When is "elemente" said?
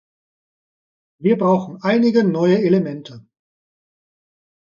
2.63-3.23